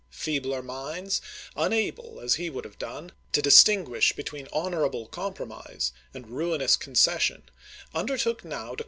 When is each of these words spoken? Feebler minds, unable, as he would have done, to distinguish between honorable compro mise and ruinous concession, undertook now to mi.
Feebler 0.09 0.63
minds, 0.63 1.21
unable, 1.55 2.19
as 2.21 2.33
he 2.33 2.49
would 2.49 2.65
have 2.65 2.79
done, 2.79 3.11
to 3.33 3.39
distinguish 3.39 4.13
between 4.13 4.47
honorable 4.51 5.07
compro 5.07 5.47
mise 5.47 5.93
and 6.11 6.27
ruinous 6.29 6.75
concession, 6.75 7.43
undertook 7.93 8.43
now 8.43 8.71
to 8.73 8.77
mi. 8.79 8.79